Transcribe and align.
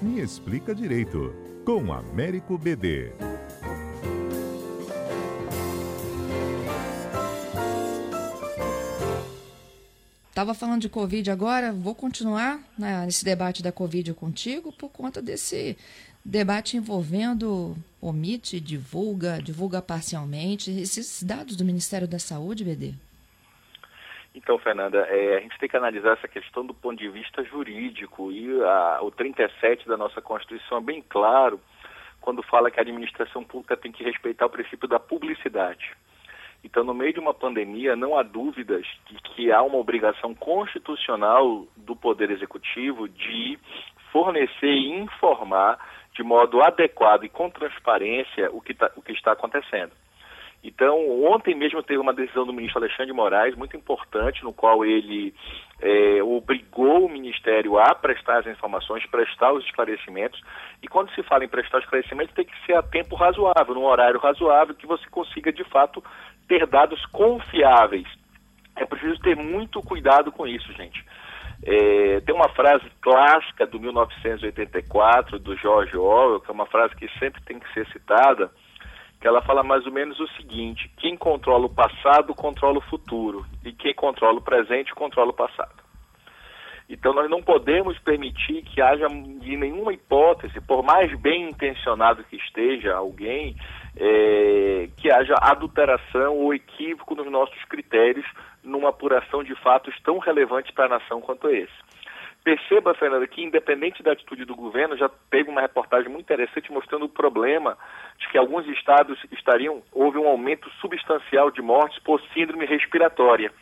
Me 0.00 0.20
Explica 0.20 0.72
Direito, 0.72 1.34
com 1.64 1.92
Américo 1.92 2.56
BD. 2.56 3.10
Estava 10.28 10.54
falando 10.54 10.82
de 10.82 10.88
Covid 10.88 11.28
agora, 11.32 11.72
vou 11.72 11.96
continuar 11.96 12.62
né, 12.78 13.04
nesse 13.06 13.24
debate 13.24 13.60
da 13.60 13.72
Covid 13.72 14.14
contigo 14.14 14.72
por 14.72 14.88
conta 14.88 15.20
desse 15.20 15.76
debate 16.24 16.76
envolvendo 16.76 17.76
omite, 18.00 18.60
divulga, 18.60 19.42
divulga 19.42 19.82
parcialmente, 19.82 20.70
esses 20.70 21.24
dados 21.24 21.56
do 21.56 21.64
Ministério 21.64 22.06
da 22.06 22.20
Saúde, 22.20 22.64
BD. 22.64 22.94
Então, 24.38 24.56
Fernanda, 24.56 24.98
é, 25.10 25.36
a 25.36 25.40
gente 25.40 25.58
tem 25.58 25.68
que 25.68 25.76
analisar 25.76 26.12
essa 26.12 26.28
questão 26.28 26.64
do 26.64 26.72
ponto 26.72 26.96
de 26.96 27.08
vista 27.08 27.42
jurídico 27.42 28.30
e 28.30 28.62
a, 28.62 29.00
o 29.02 29.10
37 29.10 29.88
da 29.88 29.96
nossa 29.96 30.22
Constituição 30.22 30.78
é 30.78 30.80
bem 30.80 31.02
claro 31.08 31.60
quando 32.20 32.40
fala 32.44 32.70
que 32.70 32.78
a 32.78 32.82
administração 32.82 33.42
pública 33.42 33.76
tem 33.76 33.90
que 33.90 34.04
respeitar 34.04 34.46
o 34.46 34.50
princípio 34.50 34.86
da 34.86 35.00
publicidade. 35.00 35.90
Então, 36.62 36.84
no 36.84 36.94
meio 36.94 37.12
de 37.12 37.18
uma 37.18 37.34
pandemia, 37.34 37.96
não 37.96 38.16
há 38.16 38.22
dúvidas 38.22 38.86
de 39.06 39.16
que 39.16 39.50
há 39.50 39.60
uma 39.60 39.76
obrigação 39.76 40.32
constitucional 40.36 41.66
do 41.76 41.96
Poder 41.96 42.30
Executivo 42.30 43.08
de 43.08 43.58
fornecer 44.12 44.70
e 44.70 45.00
informar 45.00 45.84
de 46.14 46.22
modo 46.22 46.62
adequado 46.62 47.24
e 47.24 47.28
com 47.28 47.50
transparência 47.50 48.48
o 48.52 48.60
que, 48.60 48.72
tá, 48.72 48.88
o 48.94 49.02
que 49.02 49.12
está 49.12 49.32
acontecendo. 49.32 49.90
Então, 50.62 50.98
ontem 51.24 51.54
mesmo 51.54 51.82
teve 51.82 52.00
uma 52.00 52.12
decisão 52.12 52.44
do 52.44 52.52
ministro 52.52 52.80
Alexandre 52.80 53.06
de 53.06 53.12
Moraes 53.12 53.54
muito 53.54 53.76
importante, 53.76 54.42
no 54.42 54.52
qual 54.52 54.84
ele 54.84 55.32
é, 55.80 56.20
obrigou 56.22 57.06
o 57.06 57.08
Ministério 57.08 57.78
a 57.78 57.94
prestar 57.94 58.40
as 58.40 58.46
informações, 58.46 59.06
prestar 59.06 59.52
os 59.52 59.64
esclarecimentos. 59.64 60.40
E 60.82 60.88
quando 60.88 61.14
se 61.14 61.22
fala 61.22 61.44
em 61.44 61.48
prestar 61.48 61.78
esclarecimentos, 61.78 62.34
tem 62.34 62.44
que 62.44 62.66
ser 62.66 62.74
a 62.74 62.82
tempo 62.82 63.14
razoável, 63.14 63.74
num 63.74 63.84
horário 63.84 64.18
razoável, 64.18 64.74
que 64.74 64.86
você 64.86 65.08
consiga, 65.08 65.52
de 65.52 65.62
fato, 65.64 66.02
ter 66.48 66.66
dados 66.66 67.04
confiáveis. 67.06 68.08
É 68.74 68.84
preciso 68.84 69.20
ter 69.20 69.36
muito 69.36 69.80
cuidado 69.80 70.32
com 70.32 70.46
isso, 70.46 70.72
gente. 70.72 71.04
É, 71.64 72.20
tem 72.20 72.34
uma 72.34 72.48
frase 72.50 72.84
clássica 73.00 73.66
do 73.66 73.80
1984, 73.80 75.38
do 75.38 75.56
George 75.56 75.96
Orwell, 75.96 76.40
que 76.40 76.50
é 76.50 76.54
uma 76.54 76.66
frase 76.66 76.94
que 76.96 77.08
sempre 77.18 77.42
tem 77.44 77.58
que 77.58 77.72
ser 77.72 77.86
citada, 77.88 78.50
que 79.20 79.26
ela 79.26 79.42
fala 79.42 79.62
mais 79.62 79.84
ou 79.86 79.92
menos 79.92 80.18
o 80.20 80.28
seguinte: 80.36 80.90
quem 80.98 81.16
controla 81.16 81.66
o 81.66 81.74
passado 81.74 82.34
controla 82.34 82.78
o 82.78 82.88
futuro, 82.88 83.44
e 83.64 83.72
quem 83.72 83.94
controla 83.94 84.38
o 84.38 84.42
presente 84.42 84.94
controla 84.94 85.30
o 85.30 85.34
passado. 85.34 85.88
Então 86.88 87.12
nós 87.12 87.28
não 87.28 87.42
podemos 87.42 87.98
permitir 87.98 88.62
que 88.62 88.80
haja 88.80 89.06
de 89.08 89.56
nenhuma 89.56 89.92
hipótese, 89.92 90.58
por 90.62 90.82
mais 90.82 91.14
bem 91.20 91.50
intencionado 91.50 92.24
que 92.24 92.36
esteja 92.36 92.96
alguém, 92.96 93.54
é, 93.94 94.88
que 94.96 95.12
haja 95.12 95.34
adulteração 95.38 96.36
ou 96.36 96.54
equívoco 96.54 97.14
nos 97.14 97.30
nossos 97.30 97.62
critérios 97.64 98.24
numa 98.64 98.88
apuração 98.88 99.44
de 99.44 99.54
fatos 99.56 99.94
tão 100.02 100.18
relevantes 100.18 100.72
para 100.72 100.86
a 100.86 100.98
nação 100.98 101.20
quanto 101.20 101.50
esse. 101.50 101.87
Perceba, 102.48 102.94
Fernanda, 102.94 103.26
que 103.26 103.42
independente 103.42 104.02
da 104.02 104.12
atitude 104.12 104.46
do 104.46 104.56
governo, 104.56 104.96
já 104.96 105.10
teve 105.30 105.50
uma 105.50 105.60
reportagem 105.60 106.10
muito 106.10 106.24
interessante 106.24 106.72
mostrando 106.72 107.04
o 107.04 107.08
problema 107.10 107.76
de 108.18 108.26
que 108.28 108.38
alguns 108.38 108.66
estados 108.68 109.18
estariam, 109.30 109.82
houve 109.92 110.16
um 110.16 110.26
aumento 110.26 110.70
substancial 110.80 111.50
de 111.50 111.60
mortes 111.60 111.98
por 111.98 112.22
síndrome 112.32 112.64
respiratória. 112.64 113.52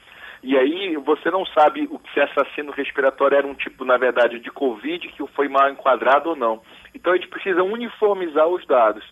E 0.41 0.57
aí 0.57 0.97
você 0.99 1.33
não 1.33 1.45
sabe 1.47 1.89
o 1.91 1.99
que 1.99 2.15
se 2.15 2.21
assassino 2.21 2.71
respiratório 2.71 3.37
era 3.37 3.47
um 3.49 3.57
tipo, 3.57 3.85
na 3.85 3.97
verdade, 3.97 4.39
de 4.39 4.53
Covid 4.53 5.09
que 5.09 5.27
foi 5.35 5.49
mal 5.49 5.69
enquadrado 5.69 6.31
ou 6.31 6.37
não. 6.37 6.63
Então 6.95 7.13
a 7.13 7.17
gente 7.17 7.27
precisa 7.27 7.65
uniformizar 7.65 8.47
os 8.47 8.65
dados. 8.69 9.05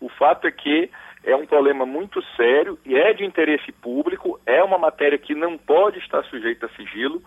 O 0.00 0.08
fato 0.08 0.48
é 0.48 0.50
que 0.50 0.90
é 1.22 1.36
um 1.36 1.46
problema 1.46 1.86
muito 1.86 2.20
sério 2.34 2.76
e 2.84 2.96
é 2.96 3.12
de 3.12 3.24
interesse 3.24 3.70
público, 3.70 4.40
é 4.44 4.64
uma 4.64 4.78
matéria 4.78 5.16
que 5.16 5.32
não 5.32 5.56
pode 5.56 6.00
estar 6.00 6.24
sujeita 6.24 6.66
a 6.66 6.70
sigilo 6.70 7.22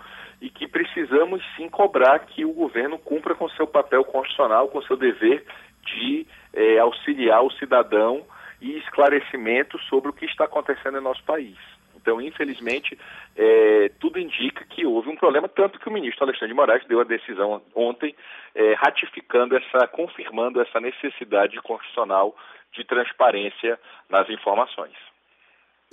e 0.45 0.49
que 0.51 0.67
precisamos 0.67 1.43
sim 1.57 1.67
cobrar 1.67 2.19
que 2.19 2.45
o 2.45 2.53
governo 2.53 2.99
cumpra 2.99 3.33
com 3.33 3.49
seu 3.49 3.65
papel 3.65 4.03
constitucional, 4.05 4.67
com 4.67 4.79
seu 4.83 4.95
dever 4.95 5.43
de 5.83 6.27
é, 6.53 6.77
auxiliar 6.77 7.43
o 7.43 7.51
cidadão 7.53 8.23
e 8.61 8.77
esclarecimento 8.77 9.79
sobre 9.89 10.11
o 10.11 10.13
que 10.13 10.25
está 10.25 10.45
acontecendo 10.45 10.99
em 10.99 11.01
nosso 11.01 11.23
país. 11.23 11.57
Então, 11.95 12.21
infelizmente, 12.21 12.95
é, 13.35 13.89
tudo 13.99 14.19
indica 14.19 14.63
que 14.65 14.85
houve 14.85 15.09
um 15.09 15.15
problema, 15.15 15.49
tanto 15.49 15.79
que 15.79 15.89
o 15.89 15.91
ministro 15.91 16.23
Alexandre 16.23 16.49
de 16.49 16.53
Moraes 16.53 16.85
deu 16.85 17.01
a 17.01 17.03
decisão 17.03 17.63
ontem, 17.73 18.15
é, 18.53 18.75
ratificando 18.75 19.57
essa, 19.57 19.87
confirmando 19.87 20.61
essa 20.61 20.79
necessidade 20.79 21.59
constitucional 21.63 22.37
de 22.71 22.83
transparência 22.83 23.79
nas 24.07 24.29
informações. 24.29 24.93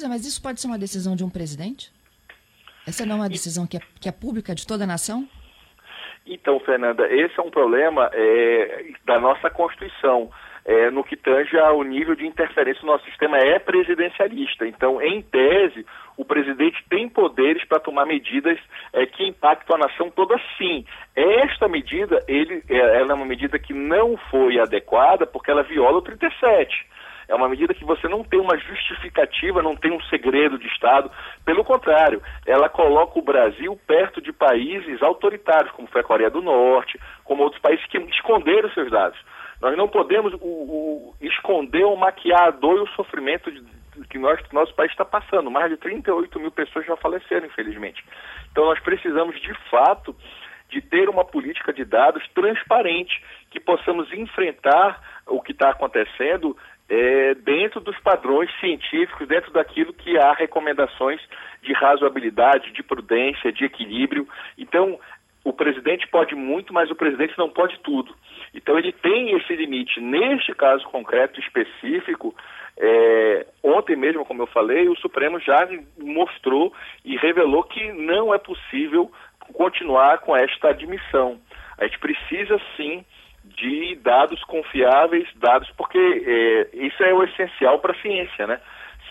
Mas 0.07 0.27
isso 0.27 0.43
pode 0.43 0.61
ser 0.61 0.67
uma 0.67 0.79
decisão 0.79 1.17
de 1.17 1.25
um 1.25 1.31
presidente? 1.31 1.91
Essa 2.87 3.07
não 3.07 3.17
é 3.17 3.19
uma 3.21 3.29
decisão 3.29 3.67
que 3.67 3.77
é, 3.77 3.81
que 4.01 4.09
é 4.09 4.13
pública 4.13 4.55
de 4.55 4.67
toda 4.67 4.85
a 4.85 4.87
nação? 4.87 5.29
Então, 6.27 6.61
Fernanda, 6.61 7.07
esse 7.13 7.39
é 7.39 7.43
um 7.43 7.51
problema 7.51 8.11
é, 8.13 8.93
da 9.05 9.19
nossa 9.19 9.51
Constituição 9.51 10.31
é, 10.65 10.91
no 10.91 11.03
que 11.03 11.17
tange 11.17 11.59
ao 11.59 11.83
nível 11.83 12.15
de 12.15 12.27
interferência. 12.27 12.83
O 12.83 12.87
nosso 12.87 13.05
sistema 13.05 13.39
é 13.39 13.59
presidencialista. 13.59 14.67
Então, 14.67 15.03
em 15.03 15.21
tese, 15.23 15.85
o 16.17 16.25
presidente 16.25 16.85
tem 16.89 17.09
poderes 17.09 17.65
para 17.65 17.81
tomar 17.81 18.07
medidas 18.07 18.59
é, 18.93 19.05
que 19.07 19.27
impactam 19.27 19.77
a 19.77 19.81
nação 19.81 20.11
toda 20.11 20.41
sim. 20.57 20.85
Esta 21.17 21.67
medida, 21.69 22.25
ele, 22.29 22.63
é, 22.69 22.77
ela 22.77 23.13
é 23.13 23.15
uma 23.15 23.27
medida 23.27 23.59
que 23.59 23.73
não 23.73 24.17
foi 24.31 24.61
adequada 24.61 25.27
porque 25.27 25.51
ela 25.51 25.65
viola 25.65 25.99
o 25.99 26.03
37. 26.03 26.87
É 27.33 27.35
uma 27.35 27.49
medida 27.49 27.73
que 27.73 27.83
você 27.83 28.07
não 28.09 28.23
tem 28.23 28.39
uma 28.39 28.59
justificativa, 28.59 29.63
não 29.63 29.75
tem 29.75 29.91
um 29.91 30.03
segredo 30.03 30.59
de 30.59 30.67
Estado. 30.67 31.11
Pelo 31.47 31.65
contrário, 31.65 32.21
ela 32.47 32.69
coloca 32.69 33.19
o 33.19 33.23
Brasil 33.23 33.75
perto 33.87 34.21
de 34.21 34.35
países 34.35 35.03
autoritários, 35.03 35.73
como 35.73 35.89
foi 35.89 36.03
a 36.03 36.05
Coreia 36.05 36.29
do 36.29 36.43
Norte, 36.43 37.01
como 37.25 37.43
outros 37.43 37.63
países 37.63 37.87
que 37.87 37.97
esconderam 37.97 38.71
seus 38.73 38.91
dados. 38.91 39.19
Nós 39.63 39.75
não 39.79 39.89
podemos 39.89 40.35
o, 40.35 40.45
o, 40.45 41.15
esconder 41.23 41.85
ou 41.85 41.97
maquiar 41.97 42.49
a 42.49 42.51
dor 42.51 42.77
e 42.77 42.83
o 42.83 42.95
sofrimento 42.95 43.51
de, 43.51 43.65
que 44.11 44.19
nós, 44.19 44.39
nosso 44.53 44.75
país 44.75 44.91
está 44.91 45.05
passando. 45.07 45.51
Mais 45.51 45.71
de 45.71 45.79
38 45.79 46.39
mil 46.39 46.51
pessoas 46.51 46.85
já 46.85 46.99
faleceram, 46.99 47.47
infelizmente. 47.47 48.05
Então 48.51 48.67
nós 48.67 48.79
precisamos, 48.81 49.41
de 49.41 49.55
fato, 49.71 50.15
de 50.69 50.81
ter 50.81 51.09
uma 51.09 51.25
política 51.25 51.73
de 51.73 51.85
dados 51.85 52.27
transparente, 52.35 53.23
que 53.51 53.61
possamos 53.61 54.13
enfrentar 54.13 55.01
o 55.27 55.41
que 55.41 55.53
está 55.53 55.71
acontecendo 55.71 56.57
é, 56.93 57.35
dentro 57.37 57.81
dos 57.81 57.99
padrões 58.01 58.51
científicos, 58.61 59.27
dentro 59.27 59.51
daquilo 59.51 59.95
que 59.95 60.19
há 60.19 60.35
recomendações 60.35 61.23
de 61.63 61.73
razoabilidade, 61.73 62.71
de 62.71 62.83
prudência, 62.83 63.51
de 63.51 63.65
equilíbrio. 63.65 64.29
Então, 64.59 65.01
o 65.43 65.55
presidente 65.55 66.07
pode 66.09 66.35
muito, 66.35 66.71
mas 66.75 66.91
o 66.91 66.95
presidente 66.95 67.33
não 67.39 67.49
pode 67.49 67.79
tudo. 67.79 68.15
Então 68.53 68.79
ele 68.79 68.93
tem 68.93 69.35
esse 69.35 69.57
limite. 69.57 70.03
Neste 70.03 70.55
caso 70.55 70.85
concreto 70.85 71.41
específico, 71.41 72.35
é, 72.77 73.47
ontem 73.63 73.97
mesmo, 73.97 74.27
como 74.27 74.43
eu 74.43 74.47
falei, 74.49 74.87
o 74.87 74.97
Supremo 74.97 75.41
já 75.41 75.67
mostrou 75.99 76.75
e 77.03 77.17
revelou 77.17 77.65
que 77.65 77.91
não 77.93 78.35
é 78.35 78.39
possível 78.39 79.11
continuar 79.55 80.19
com 80.19 80.37
esta 80.37 80.69
admissão. 80.69 81.41
A 81.79 81.85
gente 81.85 81.99
precisa 81.99 82.61
sim 82.77 83.03
de 83.57 83.97
dados 83.97 84.43
confiáveis, 84.45 85.29
dados 85.37 85.71
porque 85.77 85.99
é, 85.99 86.77
isso 86.87 87.03
é 87.03 87.13
o 87.13 87.23
essencial 87.25 87.79
para 87.79 87.93
a 87.93 88.01
ciência, 88.01 88.47
né? 88.47 88.61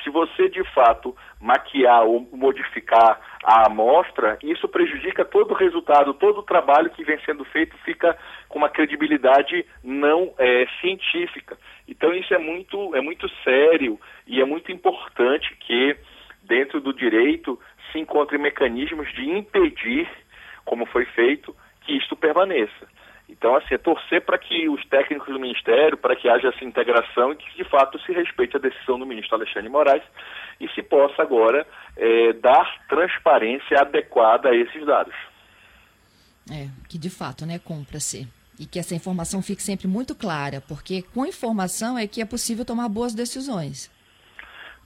Se 0.03 0.09
você 0.09 0.49
de 0.49 0.63
fato 0.73 1.15
maquiar 1.39 2.03
ou 2.03 2.27
modificar 2.33 3.19
a 3.43 3.67
amostra, 3.67 4.37
isso 4.41 4.67
prejudica 4.67 5.23
todo 5.23 5.51
o 5.51 5.55
resultado, 5.55 6.13
todo 6.13 6.39
o 6.39 6.43
trabalho 6.43 6.89
que 6.89 7.03
vem 7.03 7.19
sendo 7.23 7.45
feito 7.45 7.77
fica 7.79 8.17
com 8.49 8.57
uma 8.57 8.69
credibilidade 8.69 9.65
não 9.83 10.33
é, 10.39 10.65
científica. 10.79 11.57
Então 11.87 12.13
isso 12.13 12.33
é 12.33 12.37
muito, 12.37 12.95
é 12.95 13.01
muito 13.01 13.29
sério 13.43 13.99
e 14.25 14.41
é 14.41 14.45
muito 14.45 14.71
importante 14.71 15.55
que 15.59 15.95
dentro 16.43 16.81
do 16.81 16.93
direito 16.93 17.59
se 17.91 17.99
encontrem 17.99 18.41
mecanismos 18.41 19.11
de 19.13 19.29
impedir, 19.29 20.09
como 20.65 20.85
foi 20.85 21.05
feito, 21.05 21.55
que 21.81 21.97
isto 21.97 22.15
permaneça. 22.15 22.87
Então, 23.41 23.55
assim, 23.55 23.73
é 23.73 23.77
torcer 23.79 24.21
para 24.21 24.37
que 24.37 24.69
os 24.69 24.85
técnicos 24.85 25.33
do 25.33 25.39
Ministério, 25.39 25.97
para 25.97 26.15
que 26.15 26.29
haja 26.29 26.49
essa 26.49 26.63
integração 26.63 27.31
e 27.31 27.35
que, 27.35 27.57
de 27.57 27.67
fato, 27.67 27.99
se 28.01 28.11
respeite 28.11 28.55
a 28.55 28.59
decisão 28.59 28.99
do 28.99 29.05
ministro 29.05 29.35
Alexandre 29.35 29.67
Moraes 29.67 30.03
e 30.59 30.69
se 30.69 30.83
possa 30.83 31.23
agora 31.23 31.65
é, 31.97 32.33
dar 32.33 32.85
transparência 32.87 33.81
adequada 33.81 34.49
a 34.49 34.55
esses 34.55 34.85
dados. 34.85 35.15
É, 36.51 36.67
que 36.87 36.99
de 36.99 37.09
fato, 37.09 37.43
né, 37.43 37.57
cumpra-se. 37.57 38.27
E 38.59 38.67
que 38.67 38.77
essa 38.77 38.93
informação 38.93 39.41
fique 39.41 39.63
sempre 39.63 39.87
muito 39.87 40.13
clara, 40.13 40.61
porque 40.67 41.01
com 41.01 41.25
informação 41.25 41.97
é 41.97 42.05
que 42.05 42.21
é 42.21 42.25
possível 42.25 42.63
tomar 42.63 42.89
boas 42.89 43.15
decisões. 43.15 43.89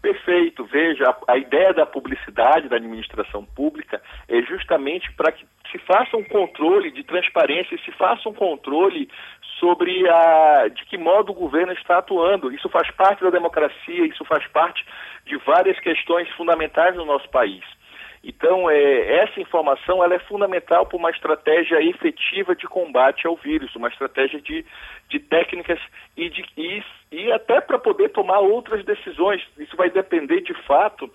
Perfeito. 0.06 0.64
Veja, 0.66 1.10
a, 1.10 1.34
a, 1.34 1.36
ideia 1.36 1.74
da 1.74 1.84
publicidade 1.84 2.70
da 2.70 2.76
administração 2.76 3.44
pública 3.44 4.00
é 4.30 4.40
justamente 4.44 5.12
para 5.14 5.32
que 5.32 5.44
se 5.72 5.80
faça 5.80 6.16
um 6.16 6.24
controle 6.24 6.92
de 6.92 7.04
transparência, 7.04 7.76
se 7.84 7.92
faça 7.94 8.30
um 8.30 8.34
controle 8.34 9.10
sobre 9.60 10.08
a, 10.08 10.68
de 10.68 10.86
que 10.86 10.96
modo 10.96 11.32
o 11.32 11.36
governo 11.36 11.74
está 11.74 11.98
atuando. 11.98 12.54
Isso 12.54 12.70
faz 12.70 12.92
parte 12.92 13.24
da 13.24 13.32
democracia, 13.32 14.06
isso 14.06 14.24
faz 14.26 14.46
parte 14.50 14.86
de 15.26 15.38
várias 15.38 15.80
questões 15.80 16.30
fundamentais 16.36 16.96
no 16.96 17.04
nosso 17.04 17.28
país. 17.30 17.64
Então, 18.28 18.68
é, 18.72 19.24
essa 19.24 19.40
informação 19.40 20.04
ela 20.04 20.16
é 20.16 20.20
fundamental 20.20 20.88
para 20.88 20.98
uma 20.98 21.12
estratégia 21.12 21.80
efetiva 21.80 22.56
de 22.56 22.66
combate 22.66 23.28
ao 23.28 23.36
vírus, 23.36 23.76
uma 23.76 23.88
estratégia 23.88 24.42
de, 24.42 24.66
de 25.08 25.20
técnicas 25.20 25.80
e, 26.18 26.28
de, 26.28 26.44
e, 26.58 26.84
e 27.12 27.32
até 27.32 27.62
para 27.62 27.78
poder 27.78 28.10
tomar 28.10 28.40
outras 28.40 28.84
decisões. 28.84 29.44
Isso 29.60 29.78
vai 29.78 29.92
depender, 29.92 30.42
de 30.42 30.56
fato, 30.64 31.08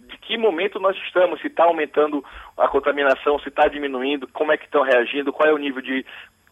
de 0.00 0.18
que 0.18 0.36
momento 0.36 0.80
nós 0.80 0.96
estamos, 1.04 1.40
se 1.40 1.46
está 1.46 1.62
aumentando 1.62 2.24
a 2.56 2.66
contaminação, 2.66 3.38
se 3.38 3.48
está 3.48 3.68
diminuindo, 3.68 4.26
como 4.26 4.50
é 4.50 4.56
que 4.56 4.64
estão 4.64 4.82
reagindo, 4.82 5.32
qual 5.32 5.48
é 5.48 5.52
o 5.52 5.58
nível 5.58 5.80
de, 5.80 6.04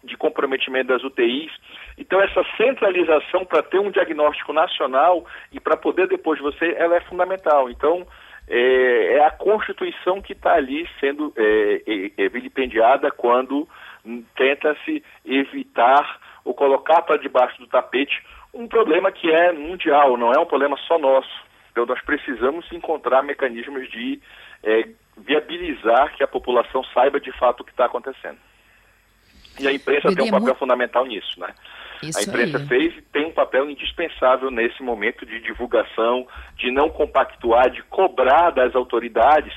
de 0.04 0.16
comprometimento 0.16 0.92
das 0.92 1.02
UTIs. 1.02 1.50
Então, 1.98 2.20
essa 2.20 2.44
centralização 2.56 3.44
para 3.44 3.64
ter 3.64 3.80
um 3.80 3.90
diagnóstico 3.90 4.52
nacional 4.52 5.26
e 5.50 5.58
para 5.58 5.76
poder 5.76 6.06
depois 6.06 6.38
você, 6.38 6.72
ela 6.78 6.94
é 6.94 7.00
fundamental. 7.00 7.68
Então, 7.68 8.06
é, 8.48 9.16
é 9.16 9.24
a 9.24 9.30
Constituição 9.30 10.20
que 10.20 10.32
está 10.32 10.54
ali 10.54 10.88
sendo 11.00 11.32
é, 11.36 12.12
é, 12.18 12.28
vilipendiada 12.28 13.10
quando 13.10 13.68
tenta-se 14.36 15.02
evitar 15.24 16.20
ou 16.44 16.52
colocar 16.52 17.02
para 17.02 17.16
debaixo 17.16 17.58
do 17.58 17.66
tapete 17.66 18.22
um 18.52 18.68
problema 18.68 19.10
que 19.10 19.30
é 19.30 19.52
mundial, 19.52 20.16
não 20.16 20.32
é 20.32 20.38
um 20.38 20.46
problema 20.46 20.76
só 20.86 20.98
nosso. 20.98 21.44
Então 21.72 21.86
nós 21.86 22.00
precisamos 22.02 22.70
encontrar 22.70 23.22
mecanismos 23.22 23.90
de 23.90 24.20
é, 24.62 24.88
viabilizar 25.16 26.14
que 26.14 26.22
a 26.22 26.28
população 26.28 26.84
saiba 26.92 27.18
de 27.18 27.32
fato 27.32 27.60
o 27.60 27.64
que 27.64 27.72
está 27.72 27.86
acontecendo. 27.86 28.38
E 29.58 29.66
a 29.66 29.72
imprensa 29.72 30.14
tem 30.14 30.26
um 30.26 30.30
papel 30.30 30.54
fundamental 30.56 31.06
nisso, 31.06 31.38
né? 31.38 31.48
Isso 32.08 32.18
a 32.18 32.22
imprensa 32.22 32.58
aí. 32.58 32.66
fez 32.66 32.96
e 32.96 33.02
tem 33.02 33.26
um 33.26 33.32
papel 33.32 33.70
indispensável 33.70 34.50
nesse 34.50 34.82
momento 34.82 35.24
de 35.24 35.40
divulgação, 35.40 36.26
de 36.56 36.70
não 36.70 36.88
compactuar, 36.88 37.70
de 37.70 37.82
cobrar 37.84 38.50
das 38.50 38.74
autoridades 38.74 39.52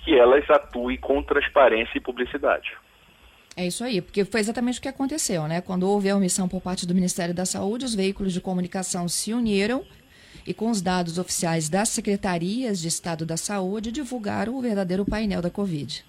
que 0.00 0.18
elas 0.18 0.48
atuem 0.50 0.96
com 0.98 1.22
transparência 1.22 1.96
e 1.96 2.00
publicidade. 2.00 2.72
É 3.56 3.66
isso 3.66 3.84
aí, 3.84 4.00
porque 4.00 4.24
foi 4.24 4.40
exatamente 4.40 4.78
o 4.78 4.82
que 4.82 4.88
aconteceu, 4.88 5.46
né? 5.46 5.60
Quando 5.60 5.88
houve 5.88 6.08
a 6.08 6.16
omissão 6.16 6.48
por 6.48 6.60
parte 6.60 6.86
do 6.86 6.94
Ministério 6.94 7.34
da 7.34 7.44
Saúde, 7.44 7.84
os 7.84 7.94
veículos 7.94 8.32
de 8.32 8.40
comunicação 8.40 9.06
se 9.08 9.32
uniram 9.34 9.84
e, 10.46 10.54
com 10.54 10.70
os 10.70 10.80
dados 10.80 11.18
oficiais 11.18 11.68
das 11.68 11.90
secretarias 11.90 12.80
de 12.80 12.88
Estado 12.88 13.26
da 13.26 13.36
Saúde, 13.36 13.92
divulgaram 13.92 14.54
o 14.54 14.62
verdadeiro 14.62 15.04
painel 15.04 15.42
da 15.42 15.50
Covid 15.50 16.04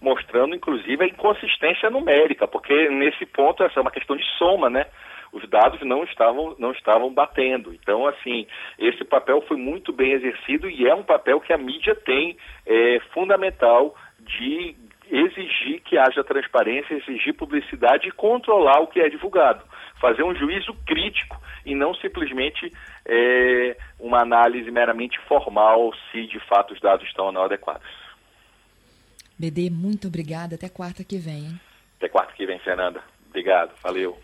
mostrando 0.00 0.54
inclusive 0.54 1.02
a 1.02 1.06
inconsistência 1.06 1.90
numérica, 1.90 2.46
porque 2.46 2.88
nesse 2.88 3.26
ponto 3.26 3.62
essa 3.62 3.80
é 3.80 3.82
uma 3.82 3.90
questão 3.90 4.16
de 4.16 4.24
soma, 4.38 4.70
né? 4.70 4.86
Os 5.32 5.48
dados 5.48 5.80
não 5.82 6.04
estavam, 6.04 6.54
não 6.58 6.72
estavam 6.72 7.12
batendo. 7.12 7.74
Então, 7.74 8.06
assim, 8.06 8.46
esse 8.78 9.04
papel 9.04 9.42
foi 9.42 9.56
muito 9.56 9.92
bem 9.92 10.12
exercido 10.12 10.68
e 10.70 10.86
é 10.86 10.94
um 10.94 11.02
papel 11.02 11.40
que 11.40 11.52
a 11.52 11.58
mídia 11.58 11.94
tem 11.94 12.36
é, 12.66 13.00
fundamental 13.12 13.94
de 14.20 14.74
exigir 15.10 15.80
que 15.82 15.96
haja 15.96 16.22
transparência, 16.22 16.94
exigir 16.94 17.34
publicidade 17.34 18.08
e 18.08 18.12
controlar 18.12 18.80
o 18.80 18.86
que 18.86 19.00
é 19.00 19.08
divulgado. 19.08 19.64
Fazer 20.00 20.22
um 20.22 20.34
juízo 20.34 20.74
crítico 20.86 21.40
e 21.64 21.74
não 21.74 21.94
simplesmente 21.94 22.72
é, 23.06 23.76
uma 23.98 24.20
análise 24.22 24.70
meramente 24.70 25.18
formal 25.26 25.92
se 26.10 26.26
de 26.26 26.38
fato 26.40 26.74
os 26.74 26.80
dados 26.80 27.06
estão 27.06 27.26
ou 27.26 27.32
não 27.32 27.44
adequados. 27.44 27.88
BD, 29.38 29.70
muito 29.70 30.08
obrigada. 30.08 30.56
Até 30.56 30.68
quarta 30.68 31.04
que 31.04 31.16
vem. 31.16 31.46
Hein? 31.46 31.60
Até 31.96 32.08
quarta 32.08 32.32
que 32.34 32.44
vem, 32.44 32.58
Fernanda. 32.58 33.02
Obrigado. 33.28 33.72
Valeu. 33.82 34.18